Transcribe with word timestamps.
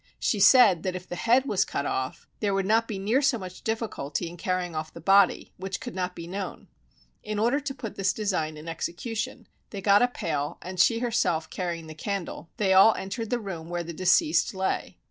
She 0.19 0.39
said 0.39 0.81
that 0.81 0.95
if 0.95 1.07
the 1.07 1.15
head 1.15 1.45
was 1.45 1.63
cut 1.63 1.85
off, 1.85 2.25
there 2.39 2.55
would 2.55 2.65
not 2.65 2.87
be 2.87 2.97
near 2.97 3.21
so 3.21 3.37
much 3.37 3.61
difficulty 3.63 4.27
in 4.27 4.35
carrying 4.35 4.73
off 4.75 4.91
the 4.91 4.99
body, 4.99 5.53
which 5.57 5.79
could 5.79 5.93
not 5.93 6.15
be 6.15 6.25
known. 6.25 6.69
In 7.21 7.37
order 7.37 7.59
to 7.59 7.75
put 7.75 7.93
this 7.97 8.11
design 8.11 8.57
in 8.57 8.67
execution, 8.67 9.47
they 9.69 9.79
got 9.79 10.01
a 10.01 10.07
pail 10.07 10.57
and 10.63 10.79
she 10.79 10.97
herself 11.01 11.51
carrying 11.51 11.85
the 11.85 11.93
candle, 11.93 12.49
they 12.57 12.73
all 12.73 12.95
entered 12.95 13.29
the 13.29 13.39
room 13.39 13.69
where 13.69 13.83
the 13.83 13.93
deceased 13.93 14.55
lay. 14.55 14.97